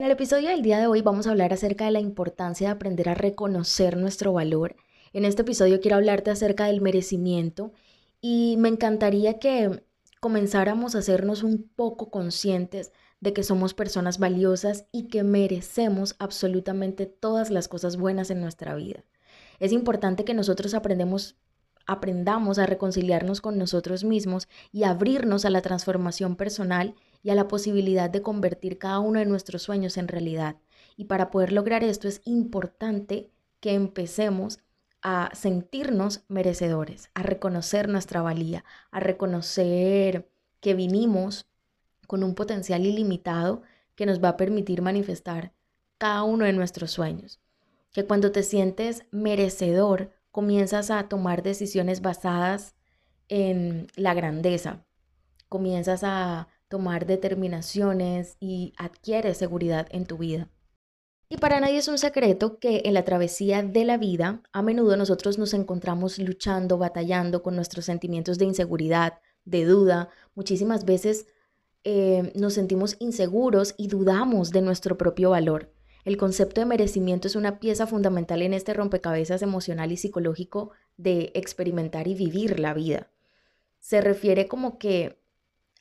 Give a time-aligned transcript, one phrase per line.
[0.00, 2.72] En el episodio del día de hoy vamos a hablar acerca de la importancia de
[2.72, 4.74] aprender a reconocer nuestro valor.
[5.12, 7.74] En este episodio quiero hablarte acerca del merecimiento
[8.18, 9.84] y me encantaría que
[10.18, 17.04] comenzáramos a hacernos un poco conscientes de que somos personas valiosas y que merecemos absolutamente
[17.04, 19.04] todas las cosas buenas en nuestra vida.
[19.58, 21.36] Es importante que nosotros aprendemos
[21.86, 27.48] aprendamos a reconciliarnos con nosotros mismos y abrirnos a la transformación personal y a la
[27.48, 30.56] posibilidad de convertir cada uno de nuestros sueños en realidad.
[30.96, 34.60] Y para poder lograr esto es importante que empecemos
[35.02, 40.28] a sentirnos merecedores, a reconocer nuestra valía, a reconocer
[40.60, 41.46] que vinimos
[42.06, 43.62] con un potencial ilimitado
[43.94, 45.52] que nos va a permitir manifestar
[45.98, 47.40] cada uno de nuestros sueños.
[47.92, 52.74] Que cuando te sientes merecedor, comienzas a tomar decisiones basadas
[53.28, 54.84] en la grandeza,
[55.48, 60.48] comienzas a tomar determinaciones y adquieres seguridad en tu vida.
[61.28, 64.96] Y para nadie es un secreto que en la travesía de la vida a menudo
[64.96, 70.10] nosotros nos encontramos luchando, batallando con nuestros sentimientos de inseguridad, de duda.
[70.34, 71.26] Muchísimas veces
[71.82, 75.72] eh, nos sentimos inseguros y dudamos de nuestro propio valor.
[76.04, 81.32] El concepto de merecimiento es una pieza fundamental en este rompecabezas emocional y psicológico de
[81.34, 83.10] experimentar y vivir la vida.
[83.80, 85.19] Se refiere como que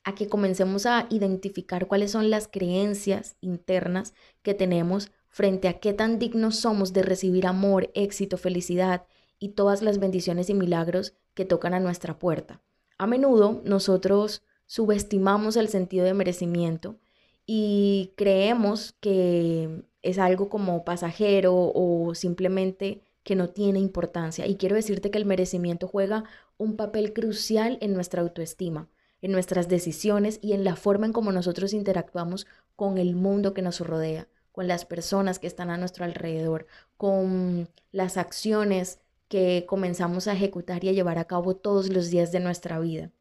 [0.03, 5.93] a que comencemos a identificar cuáles son las creencias internas que tenemos frente a qué
[5.93, 9.05] tan dignos somos de recibir amor, éxito, felicidad
[9.39, 12.61] y todas las bendiciones y milagros que tocan a nuestra puerta.
[12.97, 16.97] A menudo nosotros subestimamos el sentido de merecimiento
[17.45, 24.47] y creemos que es algo como pasajero o simplemente que no tiene importancia.
[24.47, 26.23] Y quiero decirte que el merecimiento juega
[26.57, 28.89] un papel crucial en nuestra autoestima
[29.21, 33.61] en nuestras decisiones y en la forma en cómo nosotros interactuamos con el mundo que
[33.61, 40.27] nos rodea, con las personas que están a nuestro alrededor, con las acciones que comenzamos
[40.27, 43.11] a ejecutar y a llevar a cabo todos los días de nuestra vida.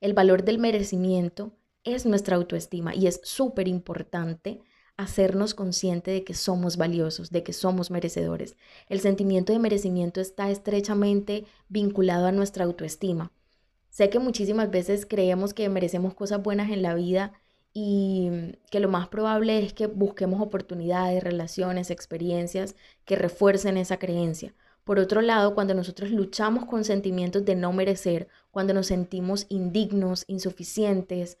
[0.00, 1.52] El valor del merecimiento
[1.84, 4.60] es nuestra autoestima y es súper importante
[4.96, 8.56] hacernos consciente de que somos valiosos, de que somos merecedores.
[8.88, 13.32] El sentimiento de merecimiento está estrechamente vinculado a nuestra autoestima.
[13.90, 17.32] Sé que muchísimas veces creemos que merecemos cosas buenas en la vida
[17.72, 18.30] y
[18.70, 22.74] que lo más probable es que busquemos oportunidades, relaciones, experiencias
[23.04, 24.54] que refuercen esa creencia.
[24.84, 30.24] Por otro lado, cuando nosotros luchamos con sentimientos de no merecer, cuando nos sentimos indignos,
[30.26, 31.38] insuficientes,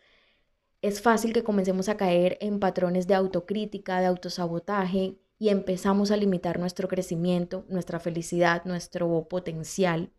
[0.82, 6.16] es fácil que comencemos a caer en patrones de autocrítica, de autosabotaje y empezamos a
[6.16, 10.10] limitar nuestro crecimiento, nuestra felicidad, nuestro potencial.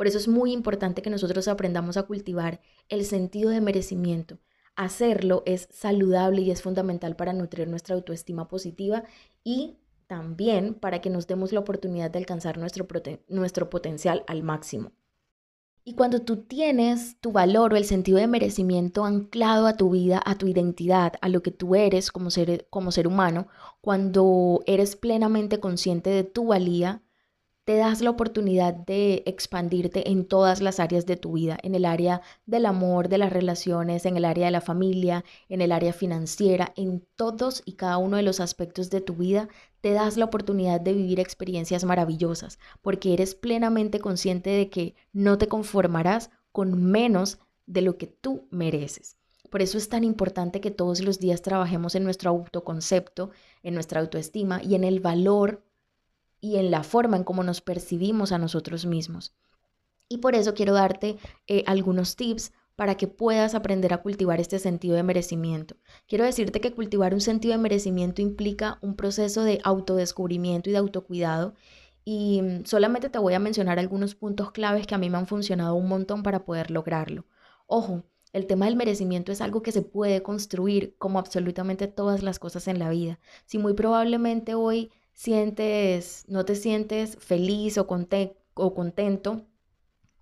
[0.00, 4.38] Por eso es muy importante que nosotros aprendamos a cultivar el sentido de merecimiento.
[4.74, 9.04] Hacerlo es saludable y es fundamental para nutrir nuestra autoestima positiva
[9.44, 12.88] y también para que nos demos la oportunidad de alcanzar nuestro,
[13.28, 14.92] nuestro potencial al máximo.
[15.84, 20.22] Y cuando tú tienes tu valor o el sentido de merecimiento anclado a tu vida,
[20.24, 23.48] a tu identidad, a lo que tú eres como ser, como ser humano,
[23.82, 27.02] cuando eres plenamente consciente de tu valía,
[27.64, 31.84] te das la oportunidad de expandirte en todas las áreas de tu vida, en el
[31.84, 35.92] área del amor, de las relaciones, en el área de la familia, en el área
[35.92, 39.48] financiera, en todos y cada uno de los aspectos de tu vida,
[39.80, 45.38] te das la oportunidad de vivir experiencias maravillosas, porque eres plenamente consciente de que no
[45.38, 49.16] te conformarás con menos de lo que tú mereces.
[49.50, 53.30] Por eso es tan importante que todos los días trabajemos en nuestro autoconcepto,
[53.62, 55.64] en nuestra autoestima y en el valor
[56.40, 59.34] y en la forma en cómo nos percibimos a nosotros mismos.
[60.08, 64.58] Y por eso quiero darte eh, algunos tips para que puedas aprender a cultivar este
[64.58, 65.76] sentido de merecimiento.
[66.08, 70.78] Quiero decirte que cultivar un sentido de merecimiento implica un proceso de autodescubrimiento y de
[70.78, 71.54] autocuidado
[72.04, 75.26] y mm, solamente te voy a mencionar algunos puntos claves que a mí me han
[75.26, 77.26] funcionado un montón para poder lograrlo.
[77.66, 82.38] Ojo, el tema del merecimiento es algo que se puede construir como absolutamente todas las
[82.38, 83.18] cosas en la vida.
[83.44, 87.86] Si muy probablemente hoy sientes, no te sientes feliz o,
[88.54, 89.46] o contento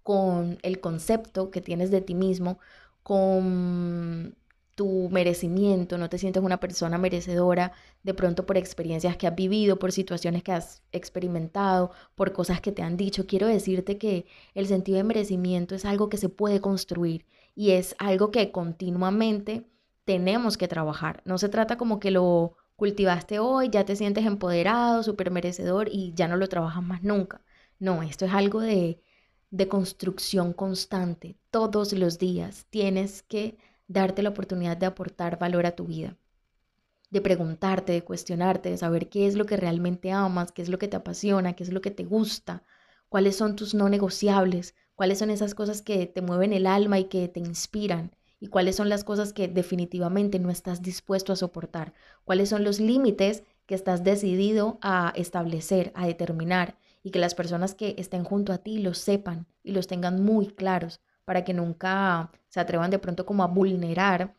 [0.03, 2.59] con el concepto que tienes de ti mismo,
[3.03, 4.37] con
[4.79, 7.73] tu merecimiento, no te sientes una persona merecedora
[8.05, 12.71] de pronto por experiencias que has vivido, por situaciones que has experimentado, por cosas que
[12.71, 13.27] te han dicho.
[13.27, 17.27] Quiero decirte que el sentido de merecimiento es algo que se puede construir
[17.57, 19.67] y es algo que continuamente
[20.05, 21.23] tenemos que trabajar.
[21.25, 26.15] No se trata como que lo cultivaste hoy, ya te sientes empoderado, súper merecedor y
[26.15, 27.43] ya no lo trabajas más nunca.
[27.81, 29.03] No, esto es algo de,
[29.51, 31.37] de construcción constante.
[31.51, 33.59] Todos los días tienes que
[33.89, 36.17] darte la oportunidad de aportar valor a tu vida,
[37.11, 40.79] de preguntarte, de cuestionarte, de saber qué es lo que realmente amas, qué es lo
[40.79, 42.63] que te apasiona, qué es lo que te gusta,
[43.09, 47.07] cuáles son tus no negociables, cuáles son esas cosas que te mueven el alma y
[47.07, 51.93] que te inspiran y cuáles son las cosas que definitivamente no estás dispuesto a soportar,
[52.25, 57.75] cuáles son los límites que estás decidido a establecer, a determinar y que las personas
[57.75, 62.31] que estén junto a ti los sepan y los tengan muy claros para que nunca
[62.49, 64.35] se atrevan de pronto como a vulnerar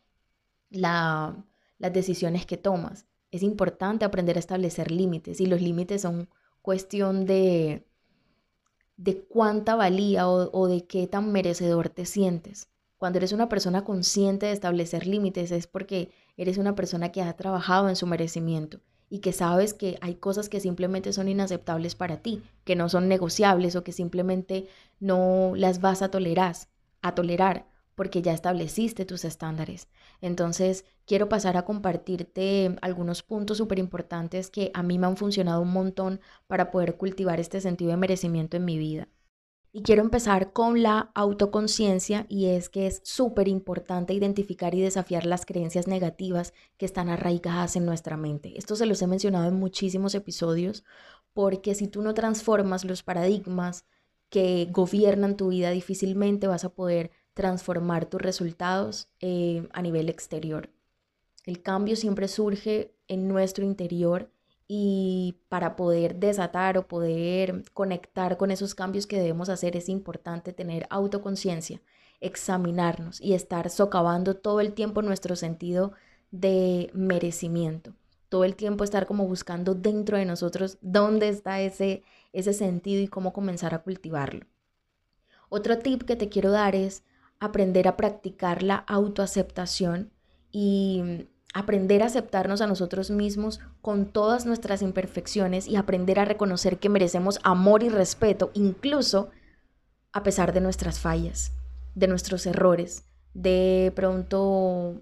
[0.69, 1.34] las
[1.80, 3.06] decisiones que tomas.
[3.31, 6.30] Es importante aprender a establecer límites y los límites son
[6.62, 7.86] cuestión de,
[8.98, 12.69] de cuánta valía o de qué tan merecedor te sientes.
[13.00, 17.34] Cuando eres una persona consciente de establecer límites es porque eres una persona que ha
[17.34, 22.18] trabajado en su merecimiento y que sabes que hay cosas que simplemente son inaceptables para
[22.18, 24.68] ti, que no son negociables o que simplemente
[25.00, 26.56] no las vas a tolerar
[27.01, 29.88] a tolerar porque ya estableciste tus estándares.
[30.19, 35.62] Entonces, quiero pasar a compartirte algunos puntos súper importantes que a mí me han funcionado
[35.62, 39.07] un montón para poder cultivar este sentido de merecimiento en mi vida.
[39.71, 45.25] Y quiero empezar con la autoconciencia y es que es súper importante identificar y desafiar
[45.25, 48.57] las creencias negativas que están arraigadas en nuestra mente.
[48.57, 50.83] Esto se los he mencionado en muchísimos episodios
[51.33, 53.86] porque si tú no transformas los paradigmas,
[54.30, 60.69] que gobiernan tu vida, difícilmente vas a poder transformar tus resultados eh, a nivel exterior.
[61.45, 64.31] El cambio siempre surge en nuestro interior
[64.69, 70.54] y para poder desatar o poder conectar con esos cambios que debemos hacer es importante
[70.54, 71.81] tener autoconciencia,
[72.21, 75.92] examinarnos y estar socavando todo el tiempo nuestro sentido
[76.31, 77.94] de merecimiento
[78.30, 83.07] todo el tiempo estar como buscando dentro de nosotros dónde está ese, ese sentido y
[83.07, 84.45] cómo comenzar a cultivarlo.
[85.50, 87.04] Otro tip que te quiero dar es
[87.39, 90.12] aprender a practicar la autoaceptación
[90.51, 96.80] y aprender a aceptarnos a nosotros mismos con todas nuestras imperfecciones y aprender a reconocer
[96.80, 99.30] que merecemos amor y respeto, incluso
[100.12, 101.54] a pesar de nuestras fallas,
[101.96, 105.01] de nuestros errores, de pronto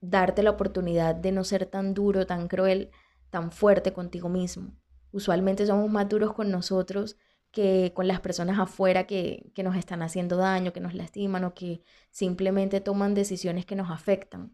[0.00, 2.90] darte la oportunidad de no ser tan duro, tan cruel,
[3.30, 4.74] tan fuerte contigo mismo.
[5.10, 7.16] Usualmente somos más duros con nosotros
[7.50, 11.54] que con las personas afuera que, que nos están haciendo daño, que nos lastiman o
[11.54, 14.52] que simplemente toman decisiones que nos afectan.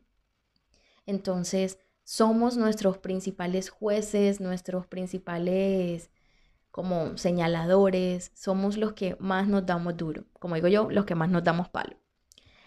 [1.07, 6.11] Entonces, somos nuestros principales jueces, nuestros principales
[6.71, 11.29] como señaladores, somos los que más nos damos duro, como digo yo, los que más
[11.29, 11.97] nos damos palo.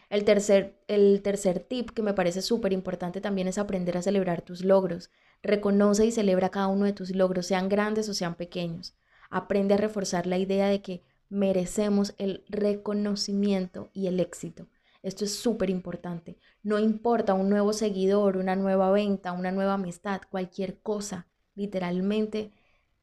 [0.09, 4.43] El tercer, el tercer tip que me parece súper importante también es aprender a celebrar
[4.43, 5.09] tus logros.
[5.41, 8.93] Reconoce y celebra cada uno de tus logros, sean grandes o sean pequeños.
[9.29, 14.67] Aprende a reforzar la idea de que merecemos el reconocimiento y el éxito.
[15.03, 16.37] Esto es súper importante.
[16.63, 22.51] No importa un nuevo seguidor, una nueva venta, una nueva amistad, cualquier cosa, literalmente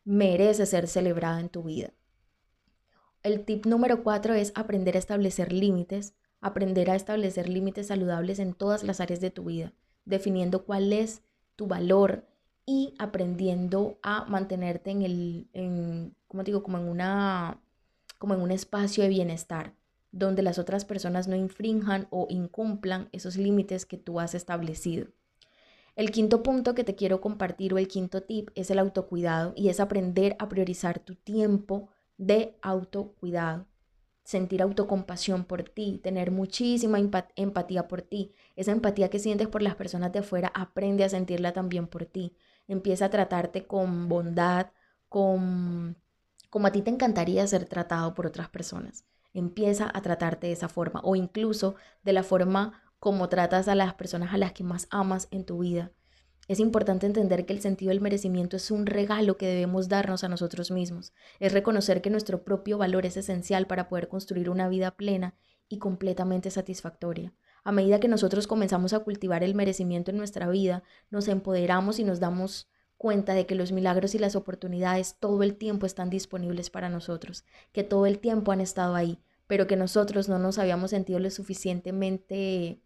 [0.04, 1.92] merece ser celebrada en tu vida.
[3.22, 8.54] El tip número cuatro es aprender a establecer límites aprender a establecer límites saludables en
[8.54, 9.72] todas las áreas de tu vida,
[10.04, 11.22] definiendo cuál es
[11.56, 12.26] tu valor
[12.66, 17.60] y aprendiendo a mantenerte en el, en, como digo, como en una,
[18.18, 19.74] como en un espacio de bienestar,
[20.12, 25.08] donde las otras personas no infrinjan o incumplan esos límites que tú has establecido.
[25.96, 29.68] El quinto punto que te quiero compartir o el quinto tip es el autocuidado y
[29.68, 33.66] es aprender a priorizar tu tiempo de autocuidado
[34.30, 36.98] sentir autocompasión por ti, tener muchísima
[37.34, 38.32] empatía por ti.
[38.54, 42.32] Esa empatía que sientes por las personas de afuera, aprende a sentirla también por ti.
[42.68, 44.68] Empieza a tratarte con bondad,
[45.08, 45.96] con
[46.48, 49.04] como a ti te encantaría ser tratado por otras personas.
[49.32, 53.94] Empieza a tratarte de esa forma o incluso de la forma como tratas a las
[53.94, 55.92] personas a las que más amas en tu vida.
[56.48, 60.28] Es importante entender que el sentido del merecimiento es un regalo que debemos darnos a
[60.28, 61.12] nosotros mismos.
[61.38, 65.36] Es reconocer que nuestro propio valor es esencial para poder construir una vida plena
[65.68, 67.32] y completamente satisfactoria.
[67.62, 72.04] A medida que nosotros comenzamos a cultivar el merecimiento en nuestra vida, nos empoderamos y
[72.04, 72.68] nos damos
[73.00, 77.46] cuenta de que los milagros y las oportunidades todo el tiempo están disponibles para nosotros,
[77.72, 81.30] que todo el tiempo han estado ahí, pero que nosotros no nos habíamos sentido lo
[81.30, 82.78] suficientemente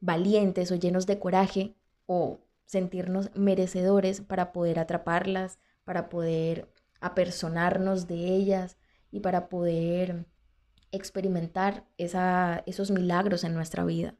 [0.00, 1.74] valientes o llenos de coraje
[2.04, 8.76] o sentirnos merecedores para poder atraparlas, para poder apersonarnos de ellas
[9.10, 10.26] y para poder
[10.92, 14.14] experimentar esos milagros en nuestra vida.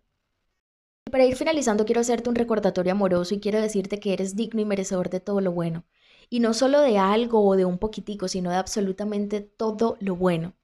[1.10, 4.64] Para ir finalizando, quiero hacerte un recordatorio amoroso y quiero decirte que eres digno y
[4.64, 5.84] merecedor de todo lo bueno.
[6.28, 10.54] Y no solo de algo o de un poquitico, sino de absolutamente todo lo bueno.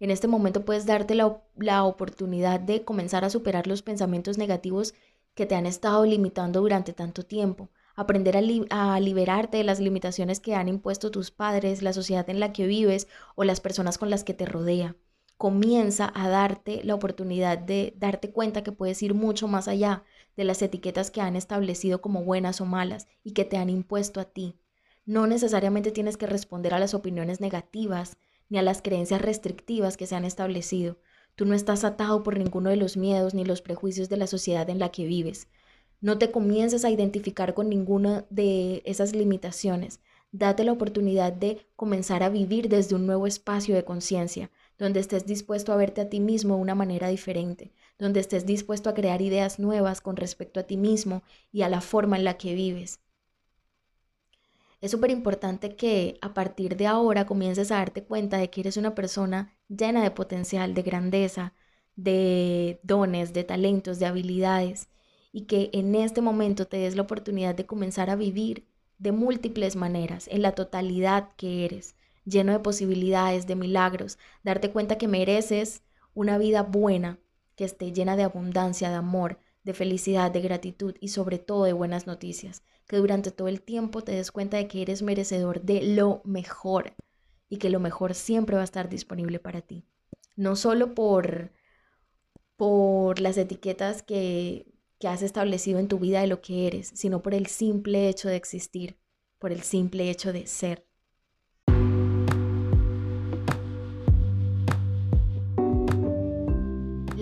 [0.00, 4.94] En este momento puedes darte la, oportunidad de comenzar a superar los pensamientos negativos
[5.34, 7.70] que te han estado limitando durante tanto tiempo.
[7.94, 8.36] Aprender
[8.70, 12.52] a, a liberarte de las limitaciones que han impuesto tus padres, la sociedad en la
[12.52, 14.96] que vives o las personas con las que te rodea
[15.42, 20.04] comienza a darte la oportunidad de darte cuenta que puedes ir mucho más allá
[20.36, 24.20] de las etiquetas que han establecido como buenas o malas y que te han impuesto
[24.20, 24.54] a ti.
[25.04, 28.18] No necesariamente tienes que responder a las opiniones negativas
[28.50, 30.98] ni a las creencias restrictivas que se han establecido.
[31.34, 34.70] Tú no estás atado por ninguno de los miedos ni los prejuicios de la sociedad
[34.70, 35.48] en la que vives.
[36.00, 39.98] No te comiences a identificar con ninguna de esas limitaciones.
[40.30, 45.26] Date la oportunidad de comenzar a vivir desde un nuevo espacio de conciencia, donde estés
[45.26, 47.70] dispuesto a verte a ti mismo de una manera diferente,
[48.00, 51.22] donde estés dispuesto a crear ideas nuevas con respecto a ti mismo
[51.52, 52.98] y a la forma en la que vives.
[54.80, 58.76] Es súper importante que a partir de ahora comiences a darte cuenta de que eres
[58.76, 61.54] una persona llena de potencial, de grandeza,
[61.94, 64.88] de dones, de talentos, de habilidades
[65.30, 68.66] y que en este momento te des la oportunidad de comenzar a vivir
[68.98, 71.94] de múltiples maneras, en la totalidad que eres,
[72.24, 75.82] lleno de posibilidades, de milagros, darte cuenta que mereces
[76.14, 77.18] una vida buena,
[77.56, 81.72] que esté llena de abundancia, de amor, de felicidad, de gratitud y sobre todo de
[81.72, 82.62] buenas noticias.
[82.86, 86.94] Que durante todo el tiempo te des cuenta de que eres merecedor de lo mejor
[87.48, 89.84] y que lo mejor siempre va a estar disponible para ti.
[90.36, 91.52] No solo por,
[92.56, 97.22] por las etiquetas que, que has establecido en tu vida de lo que eres, sino
[97.22, 98.98] por el simple hecho de existir,
[99.38, 100.86] por el simple hecho de ser.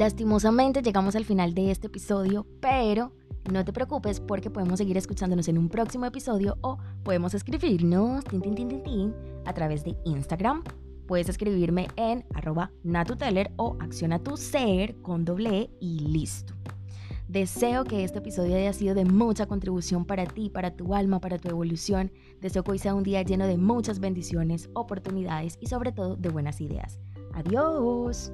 [0.00, 3.12] Lastimosamente llegamos al final de este episodio, pero
[3.52, 8.24] no te preocupes porque podemos seguir escuchándonos en un próximo episodio o podemos escribirnos
[9.44, 10.64] a través de Instagram.
[11.06, 16.54] Puedes escribirme en arroba natuteller o acciona tu ser con doble e y listo.
[17.28, 21.36] Deseo que este episodio haya sido de mucha contribución para ti, para tu alma, para
[21.36, 22.10] tu evolución.
[22.40, 26.30] Deseo que hoy sea un día lleno de muchas bendiciones, oportunidades y sobre todo de
[26.30, 26.98] buenas ideas.
[27.34, 28.32] Adiós.